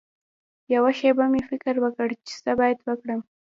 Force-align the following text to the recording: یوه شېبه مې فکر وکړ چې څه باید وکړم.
یوه 0.73 0.91
شېبه 0.99 1.25
مې 1.31 1.41
فکر 1.49 1.75
وکړ 1.79 2.07
چې 2.27 2.33
څه 2.43 2.51
باید 2.59 2.77
وکړم. 2.83 3.19